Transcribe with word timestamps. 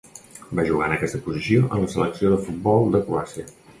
Va 0.59 0.63
jugar 0.69 0.87
en 0.91 0.95
aquesta 0.95 1.21
posició 1.27 1.67
en 1.67 1.85
la 1.85 1.93
selecció 1.97 2.33
de 2.33 2.41
futbol 2.47 2.91
de 2.97 3.03
Croàcia. 3.11 3.47